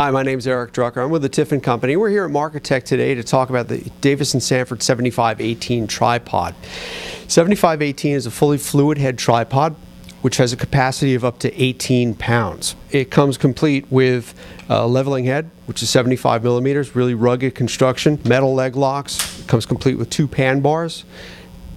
Hi, 0.00 0.10
my 0.10 0.22
name 0.22 0.38
is 0.38 0.46
Eric 0.46 0.72
Drucker. 0.72 1.04
I'm 1.04 1.10
with 1.10 1.20
the 1.20 1.28
Tiffen 1.28 1.62
Company. 1.62 1.94
We're 1.94 2.08
here 2.08 2.24
at 2.24 2.30
Marketech 2.30 2.84
today 2.84 3.14
to 3.14 3.22
talk 3.22 3.50
about 3.50 3.68
the 3.68 3.80
Davis 4.00 4.32
and 4.32 4.42
Sanford 4.42 4.82
7518 4.82 5.86
tripod. 5.86 6.54
7518 7.28 8.14
is 8.14 8.24
a 8.24 8.30
fully 8.30 8.56
fluid 8.56 8.96
head 8.96 9.18
tripod 9.18 9.76
which 10.22 10.38
has 10.38 10.54
a 10.54 10.56
capacity 10.56 11.14
of 11.14 11.22
up 11.22 11.38
to 11.40 11.62
18 11.62 12.14
pounds. 12.14 12.76
It 12.90 13.10
comes 13.10 13.36
complete 13.36 13.92
with 13.92 14.32
a 14.70 14.88
leveling 14.88 15.26
head, 15.26 15.50
which 15.66 15.82
is 15.82 15.90
75 15.90 16.42
millimeters, 16.42 16.96
really 16.96 17.12
rugged 17.12 17.54
construction, 17.54 18.18
metal 18.24 18.54
leg 18.54 18.76
locks. 18.76 19.38
It 19.38 19.48
comes 19.48 19.66
complete 19.66 19.98
with 19.98 20.08
two 20.08 20.26
pan 20.26 20.60
bars, 20.60 21.04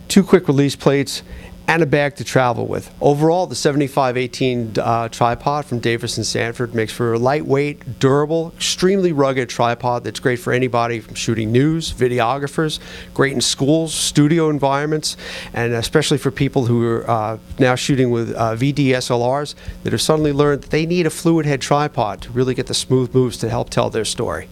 two 0.08 0.24
quick 0.24 0.48
release 0.48 0.78
plates, 0.78 1.24
and 1.68 1.82
a 1.82 1.86
bag 1.86 2.16
to 2.18 2.24
travel 2.24 2.68
with. 2.68 2.94
Overall, 3.00 3.48
the 3.48 3.56
7518 3.56 4.80
uh, 4.80 5.10
tripod 5.10 5.66
from 5.66 5.80
Davis 5.80 6.18
and 6.18 6.26
Sanford 6.26 6.76
makes 6.76 6.92
for 6.92 7.14
a 7.14 7.20
lightweight, 7.20 8.00
durable, 8.00 8.52
extremely 8.56 9.12
rugged 9.12 9.50
tripod 9.50 10.04
that's 10.04 10.20
great 10.20 10.40
for 10.40 10.52
anybody 10.52 11.00
from 11.00 11.16
shooting 11.16 11.52
news, 11.52 11.94
videographers, 11.94 12.80
great 13.14 13.34
in 13.34 13.42
schools, 13.42 13.94
studio 13.94 14.50
environments, 14.50 15.16
and 15.54 15.74
especially 15.74 16.18
for 16.18 16.32
people 16.32 16.66
who 16.66 16.86
are 16.86 17.10
uh, 17.10 17.38
now 17.60 17.76
shooting 17.76 18.12
with 18.12 18.34
uh, 18.36 18.56
VDSLRs 18.56 19.56
that 19.84 19.94
have 19.94 20.02
suddenly 20.02 20.34
learned 20.34 20.64
that 20.64 20.72
they 20.72 20.86
need 20.86 21.06
a 21.06 21.10
fluid 21.10 21.46
head 21.46 21.62
tripod 21.62 22.22
to 22.22 22.32
really 22.32 22.54
get 22.54 22.68
the 22.68 22.74
smooth 22.74 23.14
moves 23.14 23.38
to 23.38 23.50
help 23.50 23.70
tell 23.70 23.90
their 23.90 24.06
story. 24.06 24.48